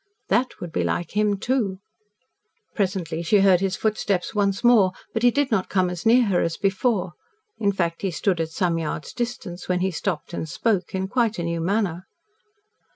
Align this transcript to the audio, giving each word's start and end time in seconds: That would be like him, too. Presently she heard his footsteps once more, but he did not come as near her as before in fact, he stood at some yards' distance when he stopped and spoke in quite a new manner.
That 0.29 0.59
would 0.59 0.71
be 0.71 0.83
like 0.83 1.11
him, 1.11 1.37
too. 1.37 1.77
Presently 2.73 3.21
she 3.21 3.41
heard 3.41 3.61
his 3.61 3.75
footsteps 3.75 4.33
once 4.33 4.63
more, 4.63 4.93
but 5.13 5.21
he 5.21 5.29
did 5.29 5.51
not 5.51 5.69
come 5.69 5.91
as 5.91 6.07
near 6.07 6.23
her 6.23 6.41
as 6.41 6.57
before 6.57 7.11
in 7.59 7.71
fact, 7.71 8.01
he 8.01 8.09
stood 8.09 8.41
at 8.41 8.49
some 8.49 8.79
yards' 8.79 9.13
distance 9.13 9.69
when 9.69 9.81
he 9.81 9.91
stopped 9.91 10.33
and 10.33 10.49
spoke 10.49 10.95
in 10.95 11.07
quite 11.07 11.37
a 11.37 11.43
new 11.43 11.61
manner. 11.61 12.07